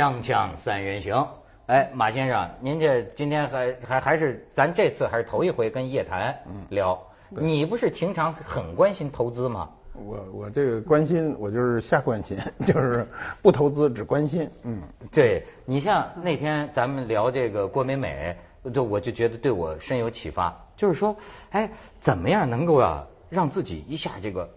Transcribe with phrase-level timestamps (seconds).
[0.00, 1.28] 锵锵三人行，
[1.66, 6.34] 哎，马先生，您这今天还还还是咱这次还是头一回跟叶檀
[6.70, 6.98] 聊，
[7.28, 9.68] 你不是平常很关心投资吗？
[9.92, 12.34] 我我这个关心，我就是瞎关心，
[12.66, 13.06] 就是
[13.42, 14.80] 不投资只关心，嗯，
[15.12, 18.34] 对你像那天咱们聊这个郭美美，
[18.72, 21.14] 就我就觉得对我深有启发，就是说，
[21.50, 24.48] 哎，怎么样能够啊让自己一下这个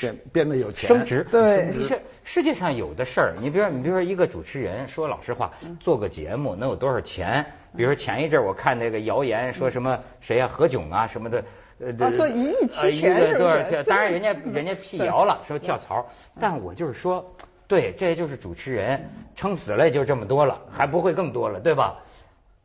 [0.00, 1.22] 变变得有钱，升值？
[1.30, 7.44] 对你是世界上有的事儿，你比如说你比如说一个主持人，说老实话，做个节目能有多少钱？
[7.76, 11.44] 比如说前一阵我看那个谣言说什么谁呀何炅啊什么的。
[11.78, 13.84] 呃，啊说一亿期权呃一个是不是多少钱？
[13.84, 16.04] 当然人家人家辟谣了，说跳槽，
[16.38, 17.24] 但我就是说，
[17.66, 19.00] 对，这就是主持人
[19.34, 21.96] 撑死了也就这么多了，还不会更多了，对吧？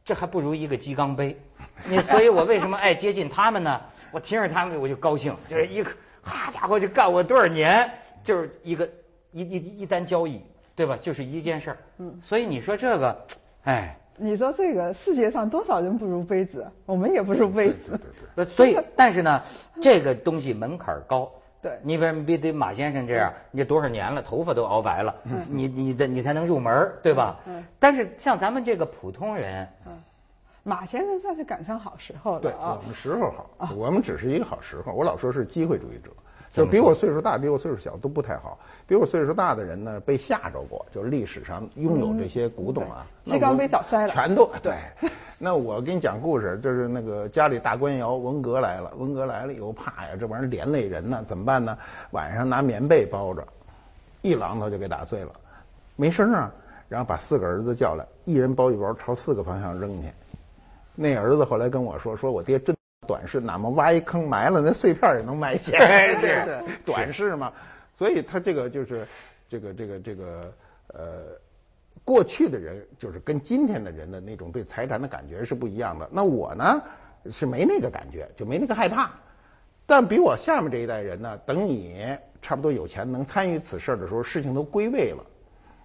[0.03, 1.35] 这还不如一个鸡缸杯。
[1.87, 3.81] 你所以，我为什么爱接近他们呢？
[4.11, 5.83] 我听着他们我就高兴，就是一
[6.25, 7.89] 个好家伙就干我多少年，
[8.23, 8.89] 就是一个
[9.31, 10.41] 一一一单交易，
[10.75, 10.97] 对吧？
[11.01, 11.77] 就是一件事儿。
[11.99, 12.19] 嗯。
[12.21, 13.25] 所以你说这个，
[13.63, 13.97] 哎。
[14.17, 16.65] 你说这个世界上多少人不如杯子？
[16.85, 17.99] 我们也不如杯子。
[18.35, 19.43] 呃所以， 但是呢，
[19.81, 21.29] 这个东西门槛儿高。
[21.61, 27.37] 对你比如你得马先生这样，你这多少年了，头发都熬白了，嗯你你的你才能入门儿，对吧？
[27.45, 29.67] 嗯但是像咱们这个普通人，
[30.67, 32.81] 马先生算是赶上好时候了对我。
[32.83, 34.91] 们时候好，我们只是一个好时候。
[34.93, 36.09] 我老说是机会主义者，
[36.51, 38.57] 就是比我岁数大、比我岁数小都不太好。
[38.87, 44.73] 比我岁数大的人呢，被吓着过，就是历史上拥有这些古董啊，鸡缸杯早摔了全都对。
[45.37, 51.77] 那我给你讲故事，就是那个家里大官窑文革来了，文革来了以后，怕呀，这玩意儿连累人呢，怎么办呢？
[52.09, 53.47] 晚上拿棉被包着，
[54.23, 55.31] 一榔头就给打碎了，
[55.95, 56.51] 没声啊。
[56.87, 60.07] 然后把四个儿子叫来，一人包一包，朝四个方向扔去。
[60.95, 62.75] 那儿子后来跟我说，说我爹真
[63.07, 66.07] 短视，哪么挖一坑埋了，那碎片也能埋起来。
[66.15, 67.51] 是对对，短视嘛。
[67.97, 69.07] 所以他这个就是
[69.49, 70.53] 这个这个这个
[70.87, 71.25] 呃，
[72.03, 76.09] 过去的人就是跟今天的人的那种对财产的感觉是不一样的。
[76.11, 76.81] 那我呢
[77.31, 79.11] 是没那个感觉，就没那个害怕。
[79.85, 82.05] 但比我下面这一代人呢，等你
[82.41, 85.23] 差不多有钱能参与此事的时候，事情都归位了。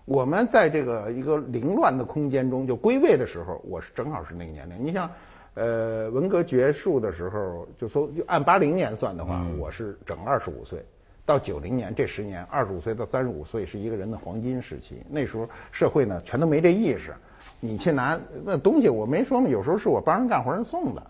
[0.05, 4.77] 我们在这个一个凌乱的空间中就归位的时候，我是正好是那个年龄。
[4.85, 5.09] 你像，
[5.55, 10.85] 呃，文革结束的时候，就说就按八零年算的话，我是整二十五岁。
[11.27, 15.01] 到九零年这十年，二十五岁到三十五岁是一个人的黄金时期。
[15.09, 17.15] 那时候社会呢，全都没这意识。
[17.61, 21.03] 你去拿那东西，我没说嘛，有时候是我帮人干活人送的。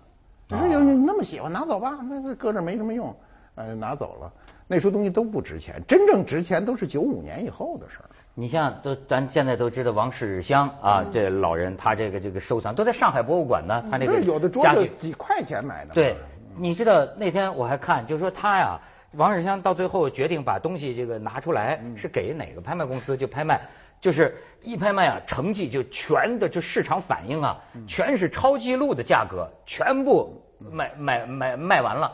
[0.48, 3.14] 你说有你那么喜欢，拿走吧，那那搁这没什么用，
[3.54, 4.30] 呃，拿走了。
[4.66, 8.10] 那时候东西都不值钱，真正值钱都是九五年以后的事儿。
[8.34, 14.88] 你像都咱现在都知道王世襄啊，这老人他这个这个收藏都在上海博物馆呢，他那个那有的桌家具。
[14.88, 15.92] 子几块钱买的。
[15.92, 16.16] 对，
[16.56, 18.80] 你知道那天我还看，就是说他呀，
[19.12, 23.60] 王世襄到最后决定把东西这个拿出来，是给哪个拍卖公司就拍卖，
[24.00, 32.12] 就是一拍卖啊，成绩就全的就市场反应啊，全是超纪录的价格，全部卖卖卖卖完了，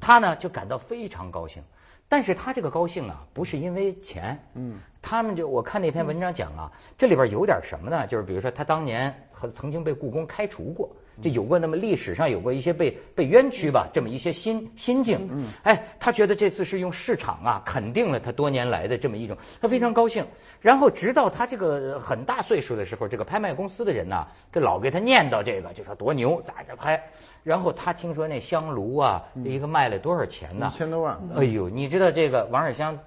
[0.00, 1.62] 他呢就感到非常高兴。
[2.10, 8.06] 但是他这个高兴啊，不是因为钱，嗯，他们就我看那篇文章讲啊，这里边有点什么呢？
[8.06, 10.86] 就是比如说他当年和曾经被故宫开除过，
[11.22, 15.26] 就有过那么历史上有过一些被被冤屈吧，这么一些心心境。
[15.32, 20.26] 嗯，哎，他觉得这次是用市场啊肯定了他多年来的这么一种，他非常高兴。
[20.60, 27.02] 然后直到他这个很大岁数的时候，这个拍卖公司的人呐，这老给他念叨这个，就说多牛，咋着拍。
[27.42, 30.70] 然后他听说那香炉啊，一个卖了多少钱呢？
[30.70, 31.18] 一千多万。
[31.34, 32.98] 哎呦，你知道这个王世襄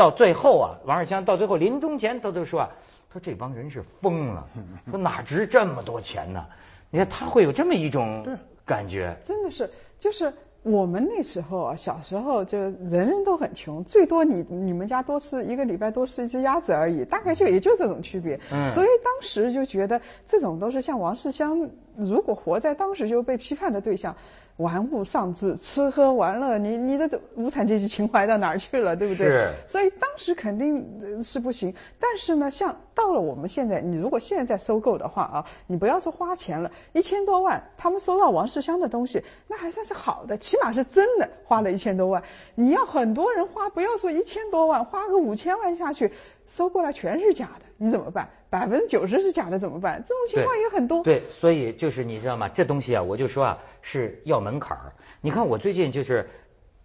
[0.00, 2.70] 到最后啊，王世襄到最后临终前他都说啊，
[3.10, 4.48] 他说这帮人是疯了，
[4.90, 6.42] 说哪值这么多钱呢？
[6.88, 8.26] 你看他会有这么一种
[8.64, 18.38] 感觉，真的是，就是我们那时候啊，小时候就人人都很穷，最多你你们家多吃一个礼拜多吃一只鸭子而已，大概就也就这种区别。
[18.52, 24.14] 嗯所以当时就觉得这种都是像王世襄，如果活在当时就被批判的对象。
[24.56, 29.26] 玩物丧志，吃喝玩乐，你你的无产阶级情怀到哪儿去了，对不对？
[29.26, 31.72] 是所以当时肯定呃是不行。
[31.98, 42.20] 但是呢，像到了我们现在，你如果现在收购的话啊，你不要说花钱了，一千多万，他们收到王世襄的东西，那还算是好的，起码是真的花了一千多万。
[42.56, 46.12] 你要很多人花，不要说一千多万，花个五千万下去，
[46.48, 48.28] 收过来全是假的，你怎么办？
[48.50, 50.02] 百分之九十是假的怎么办？
[50.02, 51.04] 这种情况也很多。
[51.04, 52.48] 对，所以就是你知道吗？
[52.48, 54.92] 这东西啊，我就说啊，是要门槛儿。
[55.20, 56.28] 你看我最近就是，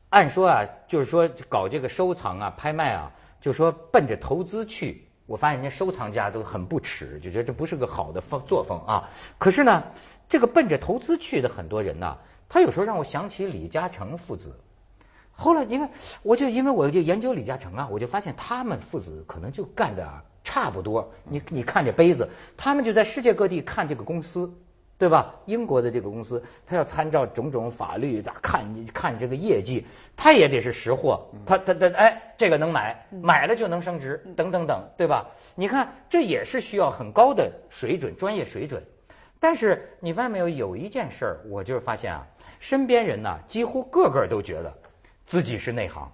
[0.09, 3.11] 按说啊，就是说搞这个收藏啊、拍卖啊，
[3.41, 5.07] 就说奔着投资去。
[5.25, 9.09] 我发现人家收藏家都很不耻，就觉得这不是个好的风作风啊。
[9.39, 9.83] 可是呢，
[10.29, 12.15] 这个奔着投资去的很多人呐，
[12.47, 14.55] 他有时候让我想起李嘉诚父子。
[15.31, 15.89] 后来因为
[16.23, 21.11] 我就因为我就研究李嘉诚啊，我就发现他们父子可能就干的啊差不多。
[21.25, 24.49] 你你看这杯子，他们就在世界各地看这个公司，
[24.97, 25.35] 对吧？
[25.45, 28.63] 英国的这个公司，他要参照种种法律的看
[28.93, 35.25] 看这个业绩，他也得是识货，他他他哎，这个能买，买了就能升值，等等等，对吧？
[35.55, 38.81] 你看这也是需要很高的水准，专业水准。
[39.37, 42.25] 但是你发现没有，有一件事儿，我就是发现啊，
[42.65, 44.73] 身边人呢，几乎个个都觉得
[45.27, 46.11] 自己是内行，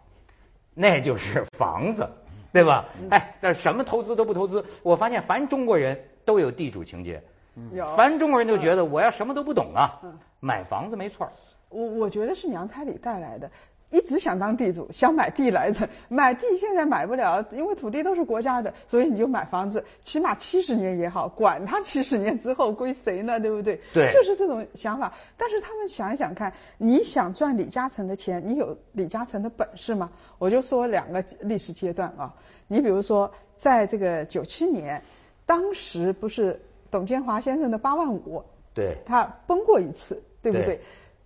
[0.74, 2.06] 那就是房子，
[2.52, 2.86] 对吧？
[3.10, 4.66] 哎，但什么投资都不投资。
[4.84, 7.24] 我发现凡中国人都有地主情节，
[7.72, 9.98] 有凡中国人都觉得我要什么都不懂啊，
[10.42, 11.32] 买房子没错儿。
[11.70, 13.50] 我我觉得是娘胎里带来的，
[13.92, 15.88] 一直想当地主，想买地来着。
[16.08, 23.80] 买地现在买不了，因为土地都是国家的，所以你就买房子，起码七十年也好，管他七十年之后归谁呢，对不对？
[23.94, 25.14] 对就是这种想法。
[25.38, 30.10] 但是他们想一想看，你想赚李嘉诚的钱，你有李嘉诚的本事吗？
[30.38, 32.34] 我就说两个历史阶段啊，
[32.68, 33.30] 你比如说
[33.60, 35.02] 在这个九七年，
[35.46, 36.60] 当时不是
[36.90, 38.42] 董建华先生的八万五，
[38.74, 40.82] 对他崩过一次，对不对对？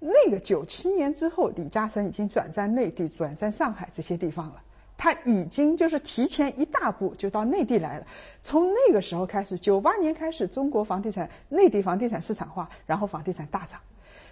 [0.08, 4.62] 那个九七年之后，李嘉诚已经转战内地、转战上海这些地方了。
[4.98, 8.06] 他已经就是提前一大步就到内地来了。
[8.44, 13.80] 从那个时候开始，九八年开始，中国房地产、内地房地产市场化，然后房地产大涨。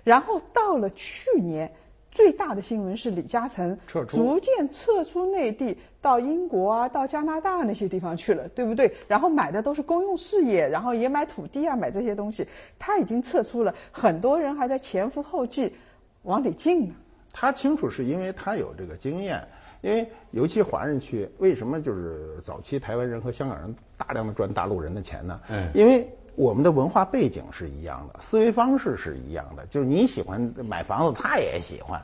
[0.04, 1.74] 然后到了去年，
[2.14, 8.96] 最大的新闻是李嘉诚撤出逐渐撤出内地，到英国啊，到加拿大那些地方去了，对不对？
[9.08, 15.74] 然后买的都是公用事业，然后也买土地啊，买这些东西，他已经撤出了，很多人还在前赴后继
[16.22, 16.94] 往里进呢。
[17.32, 19.44] 他清楚是因为他有这个经验，
[19.82, 25.40] 因为尤其华人区，为什么就是早期台湾人和香港人大量的赚大陆人的钱呢？
[25.50, 32.02] 嗯因为我们的文化背景是一样的，思维方式是一样的，就是你喜欢买房子，他也喜欢，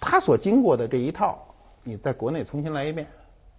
[0.00, 1.38] 他所经过的这一套，
[1.82, 3.06] 你在国内重新来一遍，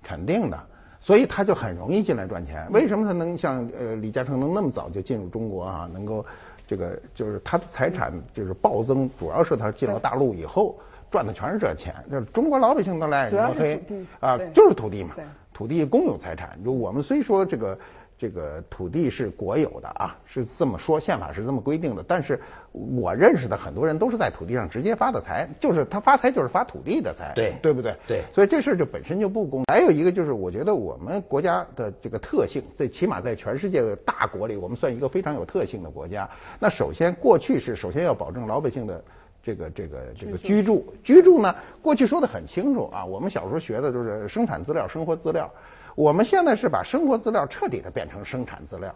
[0.02, 0.58] 肯定的。
[1.00, 2.68] 所以他就很容易进来赚钱。
[2.72, 5.90] 为什么他能像呃李嘉诚能那么早就进入中国啊？
[5.94, 6.26] 能够
[6.66, 10.76] 这个就是他的财产就是暴增，主要是他进了大陆以后
[11.12, 11.94] 赚的全是这钱。
[12.12, 15.16] 就是中国老百姓都来主要是抹黑啊对，就是土地嘛。
[15.54, 17.78] 土地公有财产，就我们虽说这个
[18.18, 22.40] 这个土地是国有的啊，是这么说，宪法是这么规定的，但是
[22.72, 27.96] 我认识的很多人都是在土地上直接发的财，就是他发财就是发土地的财，对对不对？
[28.08, 29.64] 对所以这事儿就本身就不公。
[29.68, 36.28] 还有一个就是，我觉得我们国家的这个特性，最起码在全世界的大国里，我们算一个非常有特性的国家。
[36.60, 39.04] 那首先，过去是首先要保证老百姓的。
[39.44, 45.50] 这个这个这个居住居住呢，过去说的很清楚啊，我们小时候学的就是生产资料、生活资料，
[45.98, 48.94] 我们现在是把生活资料彻底的变成生产资料，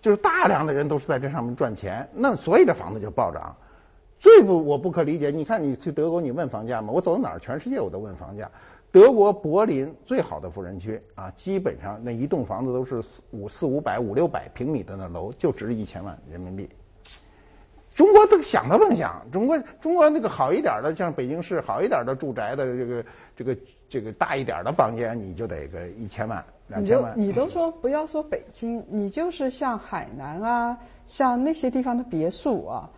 [0.00, 3.56] 就是大量的人都是在这上面赚钱，那所以这房子就暴涨。
[4.20, 6.92] 最不我不可理解，你看你去德国，你问房价吗？
[6.92, 8.48] 我走到哪儿，全世界我都问房价。
[8.92, 16.70] 德国柏林最好的富人区啊，基本上那一栋房子都是四五四五百五六百平米的那楼，就值一千万人民币。
[17.94, 23.04] 中国都想都甭想，中国中国那个好一点的，像北京市好一点的住宅的这个
[23.36, 23.56] 这个
[23.88, 27.14] 这个大一点的房间，你就得个一千万两你就千万。
[27.16, 32.90] 你都说不要说北京，你就是像海南啊，像那些地方的别墅啊，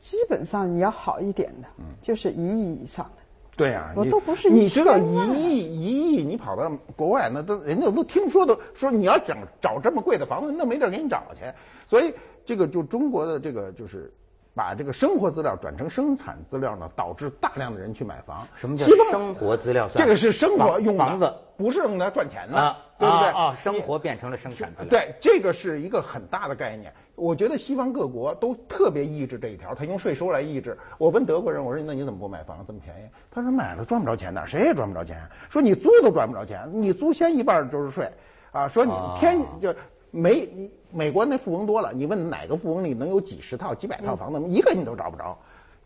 [0.00, 1.68] 基本上你要好一点的，
[2.02, 3.22] 就是一亿以上的。
[3.56, 11.40] 对呀、你我都不是你知道一亿一亿，你跑到国外那都人家都听说都说你要想找这么贵的房子，那没地儿给你找去。
[11.88, 12.12] 所以
[12.44, 14.12] 这个就中国的这个就是
[14.56, 18.48] 把这个生活资料转成生产资料呢，导致大量的人去买房。
[18.56, 23.28] 什么叫生活资料这个是生活用的房子不是用来赚钱的，啊对不对？
[23.28, 26.90] 啊啊生活变成了生产资料对，这个是一个很大的概念。
[27.14, 30.76] 我觉得西方各国都特别抑制这一条，他用税收来抑制。
[30.96, 33.08] 我问德国人，我说那你怎么不买房这么便宜？
[33.30, 35.20] 他说买了赚不着钱的，谁也赚不着钱。
[35.50, 38.10] 说你租都赚不着钱，你租先一半就是税
[38.52, 38.66] 啊。
[38.66, 39.74] 说你啊天就
[40.16, 45.36] 没你美国那富翁多了，你问哪个富翁里能有几十套、几百套房子，一个你都找不着。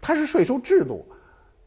[0.00, 1.04] 它是税收制度。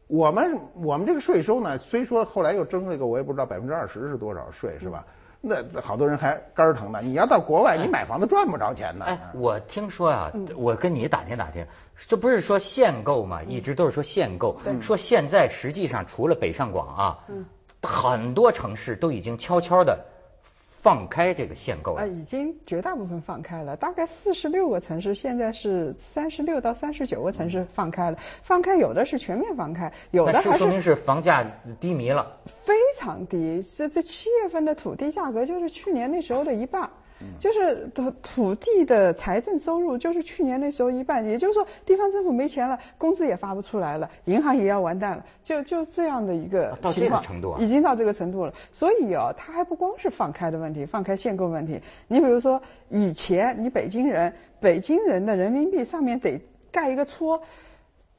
[0.08, 5.05] 我们我们这个税收呢，虽说后来又征这个，我也不知道百分之二十是多少税，是吧？
[5.46, 7.00] 那好多人还肝儿疼呢。
[7.01, 9.05] 你要到国外，你买房子赚不着钱呢。
[9.05, 11.65] 哎，我听说啊，我跟你打听打听，
[12.08, 17.20] 这不是说限购嘛，一直都是说限购，说现在实际上除了北上广啊，
[17.82, 20.05] 很多城市都已经悄悄的
[20.84, 28.18] 放开这个限购啊，已经绝大部分放开了，大概四十六个城市，现在是三十六到三十九个城市放开了。
[28.42, 31.42] 放开有的是全面放开，有的还说明是房价
[31.80, 32.38] 低迷了。
[32.66, 33.66] 非常低。
[33.78, 36.90] 这这七月份的土地价格就是去年那时候的一半。
[37.39, 48.53] 就是土土地的财政收入就是去年那时候一半，也就是说地方政府没钱了，工资也发不出来了，银行也要完蛋了，就就这样的一个到这情况，个程度啊已经到这个程度了。
[48.72, 51.82] 所以啊，它还不光是放开的问题，放开限购问题。
[52.08, 57.42] 你比如说以前你北京人，北京人的人民币上面得盖一个戳，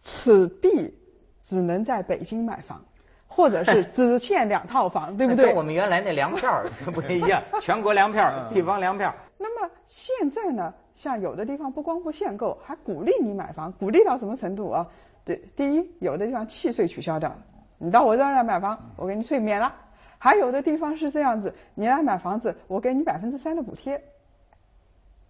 [0.03, 0.95] 此币
[1.43, 2.85] 只能在北京买房，
[3.27, 5.47] 或者是 只限两套房，对不对？
[5.47, 9.15] 跟我们原来那粮票儿 不一样，全国粮票、地方粮票。
[9.39, 14.87] 那么现在呢，像有的地方不光不限购，还鼓励你买房，鼓励到什么程度啊？
[15.25, 17.39] 对，第一，有的地方契税取消掉了，
[17.79, 19.75] 你到我这儿来买房，我给你税免了。
[20.19, 24.03] 还有的地方是这样子，你来买房子，我给你百分之三的补贴。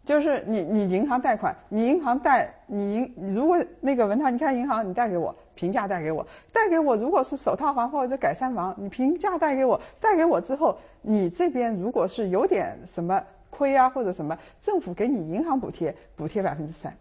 [0.05, 16.97] 就是你你银行贷款，你银行贷你银你如果那个文涛，你看银行你贷给我，平价带给我，带给我如果是首套房或者改善房，你平价带给我，带给我之后，你这边如果是有点什么亏啊或者什么，政府给你银行补贴，补贴百分之三。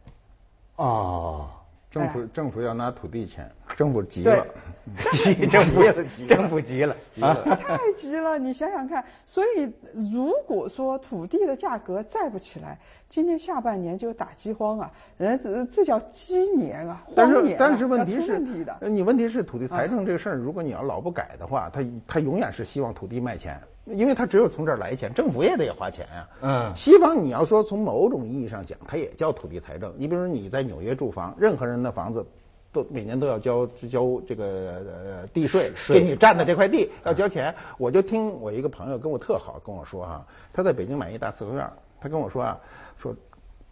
[0.75, 1.47] 哦，
[1.93, 3.47] 政府政府要拿土地钱，
[3.77, 4.43] 政府急了，
[5.11, 6.03] 急 政府急了。
[6.15, 9.05] 急政府急了，急了太急了，你想想看。
[9.27, 9.71] 所以
[10.11, 29.93] 如果说土地的价格再不起来，今年下半年就打饥荒啊，人家这这叫鸡年啊，但是荒年啊但是问题是问题的，呃你问题是土地财政这个事儿，如果你要老不改的话，他他永远是希望土地卖钱，因为他只有从这儿来钱，政府也得花钱呀、嗯西方你要说从某种意义上讲，它也叫土地财政。
[29.97, 32.25] 你比如说你在纽约住房，任何人的房子。
[32.73, 37.53] 都每年都要交交这个呃地税，税就你占的这块地要交钱。
[37.77, 41.69] 我就听我一个朋友跟我特好跟我说哈、他在北京买一大四合院，
[42.01, 42.59] 他跟我说啊，
[42.97, 43.15] 说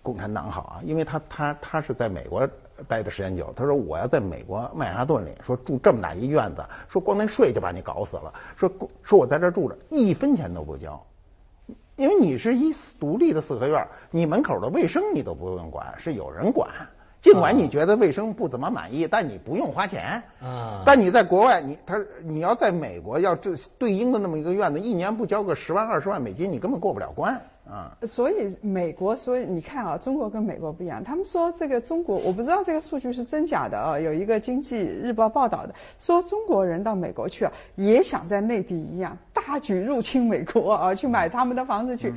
[0.04, 2.48] 共产党好啊，因为他他他是在美国
[2.88, 8.72] 待的时间久，他说我要在美国曼哈顿里说住这么大一院子，说光那税就把你搞死了，说
[9.04, 11.02] 说我在这住着一分钱都不交。
[11.98, 16.68] 因为你是一独立的四合院，你门口的卫生你都不用管，是有人管。
[17.22, 20.24] 尽管你觉得卫生不怎么满意，但你不用花钱。
[20.42, 27.40] 啊但你在国外，你他你要在美国要这对应的那么一个院子，一年不交个十万二十万美金，你根本过不了关
[27.70, 27.98] 啊。
[28.08, 31.04] 所以美国，所以你看啊，中国跟美国不一样。
[31.04, 34.00] 他们说这个中国，我不知道这个数据是真假的啊。
[34.00, 42.14] 有一个经济日报报道的，说中国人到美国去啊，也想在内地一样大举入侵美国啊，去买他们的房子去。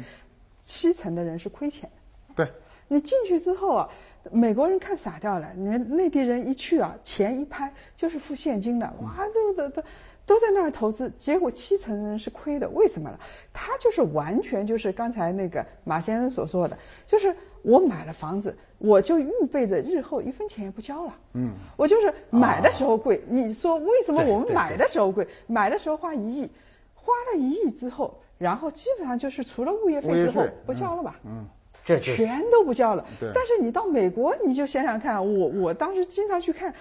[0.67, 2.35] 七成的人是亏钱的。
[2.37, 2.51] 对，
[2.89, 3.89] 你进去之后啊，
[4.33, 5.51] 美国人看傻掉了。
[5.55, 9.83] 你们内地人一去啊，钱一拍就是付现金的，哇，都都都
[10.27, 12.69] 都在那儿投资，结果七成人是亏的。
[12.71, 13.19] 为什么呢？
[13.53, 21.15] 他就是完全就是刚才那个马先生所说的，就是我买了房子，我就预备着日后一分钱也不交了。
[21.35, 25.27] 嗯我就是买的时候贵，你说为什么我们买的时候贵？
[25.47, 26.51] 买的时候花一亿，
[26.95, 31.17] 花了一亿之后，然后基本上就是除了物业费之后不交了吧？
[31.25, 31.47] 嗯，
[31.85, 33.31] 这就全都不交了对。
[33.35, 36.75] 但是你到美国，你就想想看，我我当时经常去看，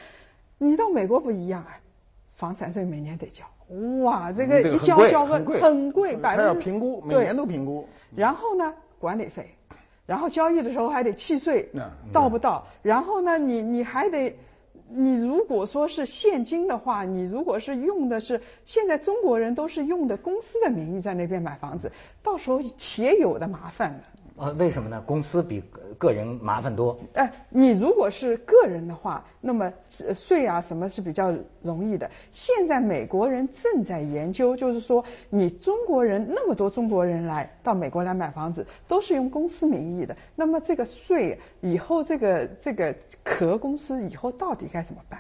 [0.58, 1.80] 你到美国不一样啊，
[2.36, 3.46] 房产税每年得交，
[4.04, 7.88] 哇，这个一交交个很贵百分之评估，每对年都评估。
[8.16, 9.56] 然后呢，管理费，
[10.06, 11.70] 然后交易的时候还得契税。
[11.74, 12.66] 嗯，到不到？
[12.82, 14.36] 然后呢，你你还得，
[14.90, 21.92] 你如果说是现金的话，你如果是用的是现在中国人都是用的公司的名义在那边买房子，
[22.24, 24.00] 到时候且有的麻烦了。
[24.36, 25.02] 呃为什么呢？
[25.06, 26.98] 公司比个个人麻烦多。
[27.14, 29.72] 哎，你如果是个人的话，那么
[30.16, 32.10] 税啊什么是比较容易的。
[32.32, 45.20] 现在美国人正在研究，就是说你中国人那么多中国人来到美国来买房子，都是用公司名义的，那么这个税以后这个这个壳公司以后到底该怎么办？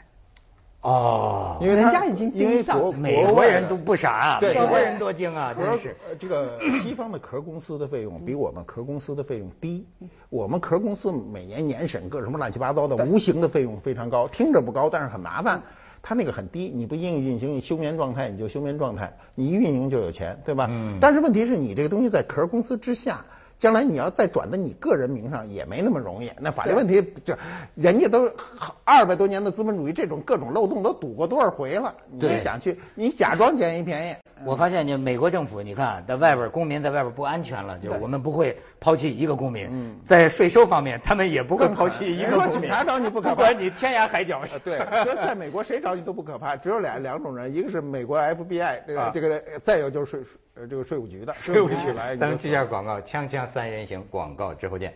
[0.83, 5.95] 哦，因为他人家已经因为盯上国美国人都不傻啊，对美国人多精啊，壳真是。
[6.07, 9.85] 呃这个 西方的壳公司的费用比我们壳公司的费用低，
[10.29, 15.61] 我们壳公司每年年审各什么乱七八糟的无形的费用非常高，听着不高，但是很麻烦。
[16.01, 20.67] 它那个很低，你不应运行，你休眠状态你就休眠状态，你一运营就有钱，对吧？
[20.69, 23.23] 嗯但是问题是你这个东西在壳公司之下。
[23.57, 27.33] 将来你要再转到你个人名上也没那么容易，那法律问题就
[27.75, 28.29] 人家都
[28.83, 31.93] 二百多年的资本主义，这种各种漏洞都堵过多少回了？
[32.11, 39.67] 你对想去，你假装捡一便宜，我发现，就美国政府，你看，在外边公民在外边不安全了，就是我们不会抛弃一个公民。
[39.71, 42.61] 嗯在税收方面，他们也不会抛弃一个公民。
[42.61, 44.41] 警察找你不可怕 不管你天涯海角。
[44.51, 50.21] 呃， 对，说在美国谁找你都不可怕，只有两两种人，一个是美国 FBI 这个、啊这个，再有就是税
[50.55, 54.93] 呃这个税务局的，税务局来，咱们去下广告，锵锵三人行，广告之后见。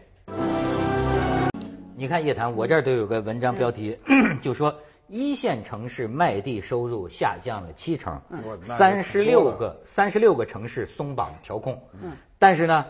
[1.96, 3.98] 你看叶檀，我这儿都有个文章标题，
[4.40, 4.76] 就说
[5.08, 12.86] 一线城市卖地收入下降了七成嗯，三十六个三十六个城市松绑调控，嗯但是呢，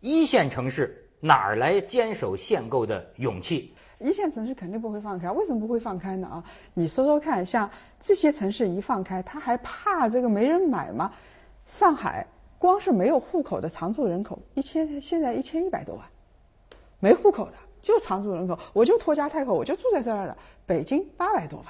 [0.00, 3.74] 一线城市哪儿来坚守限购的勇气？
[3.98, 6.26] 一线城市肯定不会放开，为什么不会放开呢？
[6.26, 7.68] 啊，你说说看，像
[8.00, 11.12] 这些城市一放开，他还怕这个没人买吗？
[11.68, 12.26] 上海
[12.58, 16.04] 光是没有户口的常住人口一千，现在一千一百多万，
[16.98, 20.36] 没户口的就常住人口，我就拖家带口，我就住在这儿了。
[20.66, 21.66] 北京八百多万，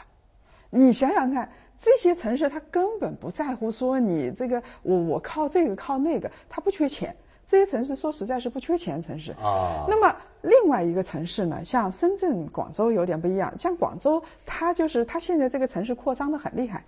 [0.70, 1.50] 你想想看，
[1.80, 7.14] 这些城市他根本不在乎说你这个我我靠这个靠那个，他不缺钱。
[7.46, 9.86] 这些城市说实在是不缺钱的城市啊。
[9.88, 13.58] 那么另外一个城市呢，像深圳、广州有点不一样。
[13.58, 16.84] 像广州，它就是它现在这个城市扩张的很厉害。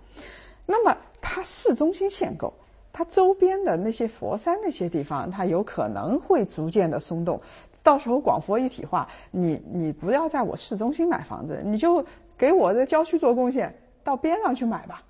[0.67, 2.53] 那么它市中心限购，
[2.93, 7.41] 它周边的那些佛山那些地方，它有可能会逐渐的松动。
[7.83, 12.05] 到时候广佛一体化，你你不要在我市中心买房子，你就
[12.37, 15.03] 给我的郊区做贡献，到边上去买吧。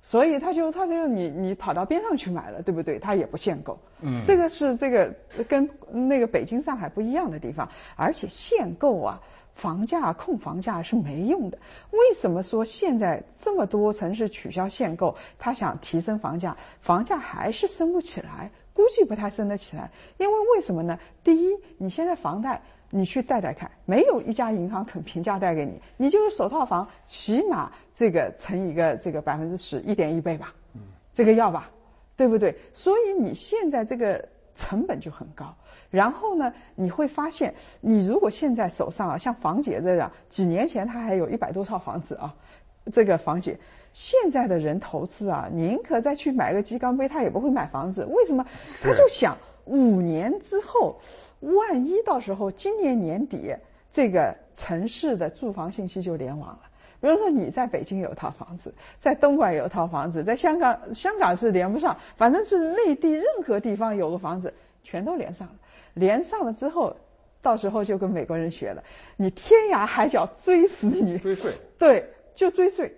[0.00, 2.98] 所以他就他就你你跑到边上去买了，对不对？
[2.98, 5.10] 他也不限购，嗯，这个是这个
[5.48, 7.66] 跟那个北京上海不一样的地方，
[7.96, 9.20] 而且限购啊，
[9.54, 11.58] 房价控房价是没用的。
[11.90, 19.90] 为什么说现在这么多城市取消限购，他想提升房价，房价还是升不起来，估计不太升得起来。
[20.18, 20.98] 因为为什么呢？
[21.22, 22.60] 第一，你现在房贷。
[22.90, 30.54] 你去贷贷看，没有一家银行肯平价贷给你，你就是首套房，起码这个乘一个这个百分之十，一点一倍吧，
[31.12, 31.68] 这个要吧，
[32.16, 32.56] 对不对？
[32.72, 35.56] 所以你现在这个成本就很高。
[35.94, 42.34] 然后呢，你会发现，你如果现在手上啊，像房姐这样，几年前她还有一百多套房子啊，
[42.92, 43.58] 这个房姐，
[43.92, 48.04] 现在的人投资啊，宁可再去买个鸡缸杯，他也不会买房子。
[48.04, 48.44] 为什么？
[48.82, 50.96] 他就想五年之后。
[51.40, 53.54] 万一到时候今年年底
[53.92, 56.60] 这个城市的住房信息就联网了，
[57.02, 64.54] 比如说你在北京有套房子，在东莞有套房子，在香港香港是连不上，反正是内地任何地方有个房子
[64.84, 65.54] 全都连上了，
[65.94, 66.96] 连上了之后，
[67.42, 68.84] 到时候就跟美国人学了，
[69.16, 72.94] 你天涯海角追死你，追税，对，就追税，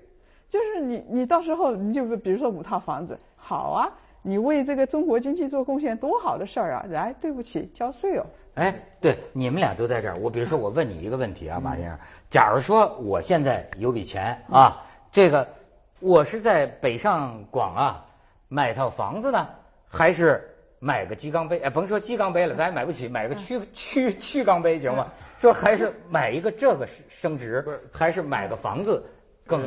[0.50, 3.90] 就是你你到时候你就比如说五套房子，好啊。
[4.28, 6.86] 你为这个中国经济做贡献，多好的事儿啊！
[6.88, 8.26] 来，对不起，交税哦。
[8.54, 10.16] 哎，对，你们俩都在这儿。
[10.16, 11.96] 我比如说，我问你一个问题啊， 马先生，
[12.28, 15.46] 假如说我现在有笔钱啊，这个
[16.00, 18.04] 我是在北上广啊
[18.48, 19.46] 买套房子呢，
[19.88, 21.58] 还是买个鸡缸杯？
[21.60, 25.06] 哎，甭说鸡缸杯了，咱也买不起，买个曲曲曲缸杯行吗？
[25.38, 29.02] 说还是买一个这个升值，还是买个房子
[29.46, 29.62] 更？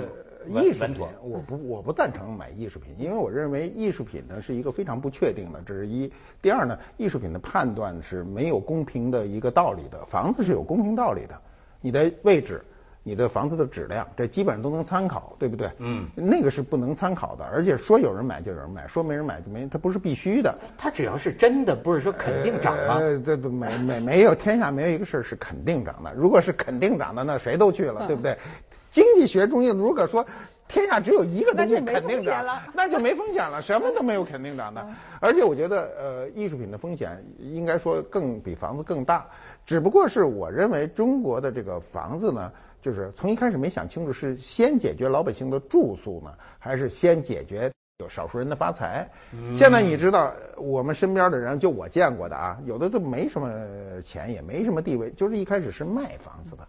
[0.48, 6.10] 艺术品，我不我不赞成买艺术品，因为我认为艺术品呢是一个非常不确定的，这是一。
[6.42, 11.38] 第二呢，艺术品的判断是没有公平的一个道理的，房子是有公平道理的，
[11.82, 12.64] 你的位置，
[13.10, 15.68] 你的房子的质量，这基本上都能参考，对不对？
[15.80, 16.08] 嗯。
[16.16, 20.54] 那个是不能参考的，而且说有人买就有人买，说没人买就没，它不是必须的。
[20.78, 23.00] 它只要是真的，不是说肯定涨吗？
[23.00, 26.14] 呃，这都没没没有，天下没有一个事儿是肯定涨的。
[26.14, 28.38] 如果是肯定涨的，那谁都去了，对不对？
[28.92, 30.26] 经济学中心如果说
[30.68, 32.46] 天下只有一个东西肯定涨，
[32.76, 34.86] 那就没风险了，什么都没有肯定涨的。
[35.20, 39.26] 而且我觉得，呃，艺术品的风险应该说更比房子更大。
[39.66, 49.10] 只不过是我认为中国的这个房子呢，就是从一开始没想清楚是先解决老百姓的住宿呢，还是先解决有少数人的发财。
[49.56, 53.50] 现在你知道，我们身边的人，就我见过的啊，有的都没什么
[54.04, 56.68] 钱，也没什么地位，就是一开始是卖房子的。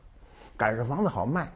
[0.57, 1.51] 赶上房子好卖，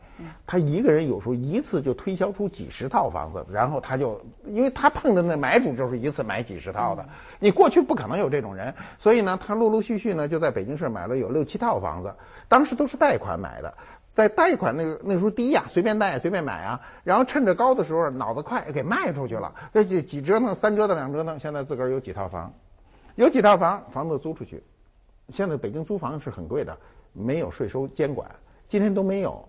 [0.46, 7.06] 他一个人有时候一次就推销出几十套房子，然后他就，因为他碰的那买主就是一次买几十套的，
[7.38, 12.14] 你过去不可能有这种人，所以呢，他陆陆续续呢就在北京市买了有六七套房子，
[12.48, 13.74] 当时都是贷款买的，
[14.14, 22.53] 在贷款那个那时候低呀，随便贷随便买啊，然后趁着高的时候脑子快给卖出去了，这几几折腾三折腾两折腾，现在自个儿有几套房，
[23.16, 24.62] 有几套房房子租出去，
[25.33, 26.79] 现在北京租房是很贵的，
[27.12, 28.31] 没有税收监管。
[28.68, 29.48] 今天都没有，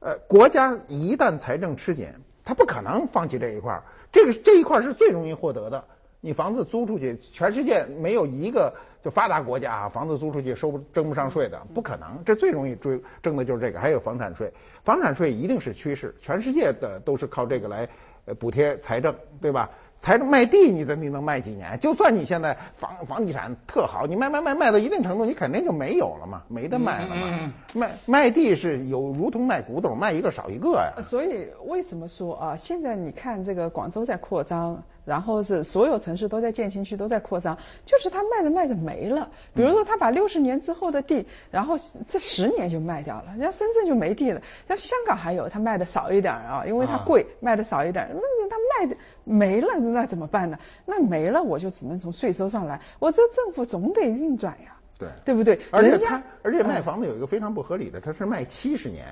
[0.00, 2.08] 呃，国家一旦财政吃紧，
[2.44, 3.82] 他不可能放弃这一块儿。
[4.10, 5.84] 这个这一块儿是最容易获得的。
[6.22, 8.74] 你房子租出去，全世界没有一个
[9.06, 12.20] 就发达国家啊，房子租出去收不征不上税的，不可能。
[12.24, 14.52] 这最容易追征的就是这个，还有房产税。
[14.82, 17.88] 房产税一定是趋势，全世界的都是靠这个来
[18.40, 19.70] 补贴财政，对吧？
[19.96, 21.78] 财政卖地，你怎你能卖几年？
[21.78, 27.52] 就算你现在房房地产特好，你卖卖卖卖到一定程度，你肯定就没有了嘛，没得卖了嘛。
[27.74, 31.00] 卖卖地是有如同卖古董，卖一个少一个呀。
[31.00, 32.56] 所以为什么说啊？
[32.56, 34.82] 现在你看这个广州在扩张。
[35.06, 39.26] 然后是所有城市都在建新区，都在扩张，就是他卖着卖着没了。
[39.54, 41.78] 比如说他把六十年之后的地，然后
[42.10, 44.42] 这十年就卖掉了，人家深圳就没地了。
[44.66, 48.06] 那香港还有，他卖的少一点啊，因为它贵，卖的少一点。
[48.12, 50.58] 那他卖的没了，那怎么办呢？
[50.84, 54.74] 那没了我就只能从税收上来，我这政府总得运转呀。
[54.98, 55.60] 对，对不对？
[55.70, 59.04] 而且他，而且卖房子有一个非常不合理的，他是卖七十年。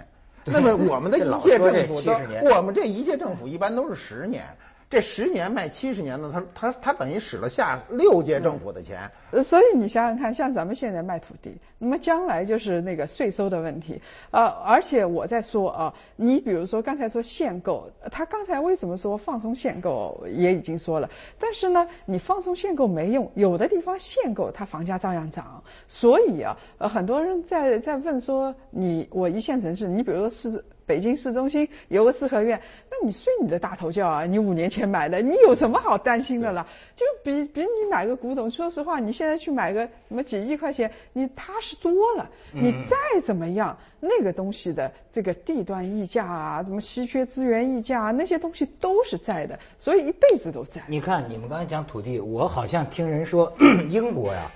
[0.47, 4.45] 那么我们的 一届政府70年都，我们这一届政府一般都是十年，
[4.91, 9.11] 这十年卖七十年呢，他他他等于使了下六届政府的钱。
[9.33, 25.63] 呃，所以你想想看，像咱们现在卖土地，那么将来就是那个税收的问题啊、而且我在说啊，你比如说刚才说限购，呃他刚才为什么说放松限购也已经说了，但是呢，你放松限购没用，有的地方限购，它房价照样涨。
[25.89, 30.65] 所以啊，呃，很多人在在问说，你我一线城市，你比如说市。
[30.87, 34.25] 北京市中心有个四合院，那你睡你的大头觉啊！
[34.25, 36.67] 你五年前买的，你有什么好担心的了？
[36.95, 42.31] 就比比你买个古董，说实话，你现在去买个什么几亿块钱，你踏实多了。
[42.53, 50.83] 你再怎么样，那个东西的这个地段溢价啊，什么稀缺资源溢价啊，那些东西都是在的，所以一辈子都在。
[50.87, 53.53] 你看，你们刚才讲土地，我好像听人说，
[53.89, 54.51] 英国呀，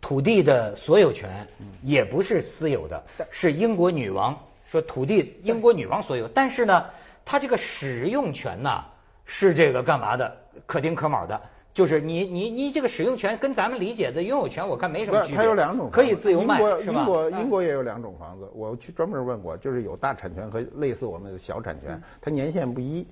[0.00, 1.46] 土地的所有权
[1.82, 4.38] 也不是私有的，是英国女王
[4.72, 6.86] 说土地英国女王所有，但是呢，
[7.26, 8.82] 它这个使用权呐
[9.26, 11.38] 是这个干嘛的，可丁可卯的。
[11.74, 15.36] 就是你你你这个使用权跟咱们理解的拥有权，我看没什么区别。
[15.36, 17.00] 不是，它有两种房子，可以自由卖英国，是吧？
[17.00, 23.06] 英国英国也有两种房子，我去专门问过，就是有大产权和类似我们的小产权，它年限不一。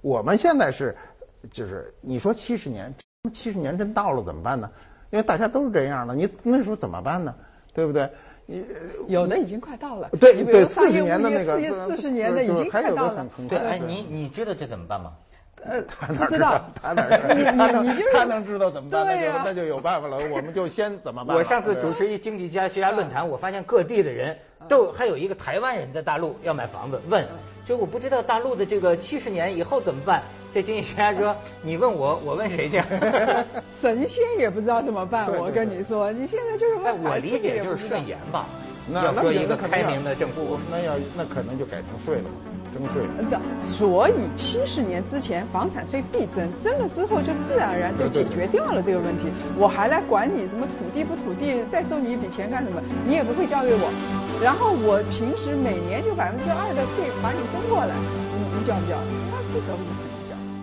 [0.00, 0.96] 我们现在是，
[1.52, 2.92] 就是你说七十年，
[3.32, 4.68] 七十年真到了怎么办呢？
[5.10, 7.32] 因为大家都是这样的，你那时候怎么办呢？
[7.74, 8.08] 对不对？
[8.46, 8.64] 你
[9.08, 10.08] 有的已经快到了。
[10.20, 13.28] 对你比如对，四十年的那个业四十年的已经还有快到了很。
[13.28, 15.12] 很对，哎，你你知道这怎么办吗？
[15.68, 19.04] 呃， 他不知道，他哪知道你你你就是他能知道怎么办？
[19.04, 21.36] 那对呀就那就有办法了，我们就先怎么办？
[21.36, 24.36] 我上次主持一经济家学家论坛，我发现各地的人
[24.68, 27.24] 都还有一个台湾人在大陆要买房子，问，
[27.64, 30.22] 就我不知道大陆的这个七十年以后怎么办。
[30.52, 32.82] 这经济学家说，你问我，我问谁去？
[33.82, 35.26] 神仙也不知道怎么办。
[35.38, 38.46] 我跟你说，你现在就是哎，问我理解就是顺延吧。
[38.88, 42.30] 那要说一个开明的政府，那要那可能就改成税了，
[42.72, 43.02] 征税。
[43.28, 49.26] 的，所以七十年之前房产税必征，征了之后就自然而然就解决掉了这个问题。
[49.58, 52.80] 我还来管你什么土地不土地，再收你一笔钱干什么？
[53.04, 53.90] 你也不会交给我。
[54.42, 57.94] 然后我平时每年就百分之二的税把你征过来，
[58.36, 58.96] 你你交不交？
[59.32, 59.78] 那这时候